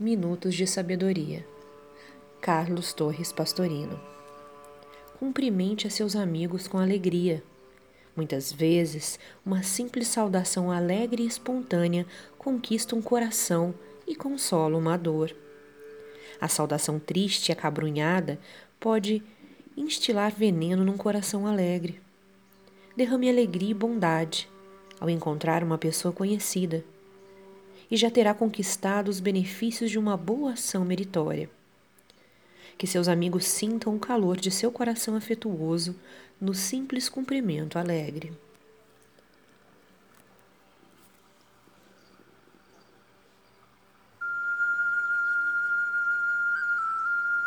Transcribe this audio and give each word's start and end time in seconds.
Minutos 0.00 0.54
de 0.54 0.64
Sabedoria. 0.64 1.44
Carlos 2.40 2.92
Torres 2.92 3.32
Pastorino. 3.32 4.00
Cumprimente 5.18 5.88
a 5.88 5.90
seus 5.90 6.14
amigos 6.14 6.68
com 6.68 6.78
alegria. 6.78 7.42
Muitas 8.14 8.52
vezes, 8.52 9.18
uma 9.44 9.64
simples 9.64 10.06
saudação 10.06 10.70
alegre 10.70 11.24
e 11.24 11.26
espontânea 11.26 12.06
conquista 12.38 12.94
um 12.94 13.02
coração 13.02 13.74
e 14.06 14.14
consola 14.14 14.78
uma 14.78 14.96
dor. 14.96 15.34
A 16.40 16.46
saudação 16.46 17.00
triste 17.00 17.48
e 17.48 17.52
acabrunhada 17.52 18.38
pode 18.78 19.20
instilar 19.76 20.32
veneno 20.32 20.84
num 20.84 20.96
coração 20.96 21.44
alegre. 21.44 22.00
Derrame 22.96 23.28
alegria 23.28 23.72
e 23.72 23.74
bondade 23.74 24.48
ao 25.00 25.10
encontrar 25.10 25.64
uma 25.64 25.76
pessoa 25.76 26.14
conhecida 26.14 26.84
e 27.90 27.96
já 27.96 28.10
terá 28.10 28.34
conquistado 28.34 29.08
os 29.08 29.20
benefícios 29.20 29.90
de 29.90 29.98
uma 29.98 30.16
boa 30.16 30.52
ação 30.52 30.84
meritória. 30.84 31.48
Que 32.76 32.86
seus 32.86 33.08
amigos 33.08 33.44
sintam 33.44 33.96
o 33.96 33.98
calor 33.98 34.36
de 34.36 34.50
seu 34.50 34.70
coração 34.70 35.16
afetuoso 35.16 35.96
no 36.40 36.54
simples 36.54 37.08
cumprimento 37.08 37.78
alegre. 37.78 38.32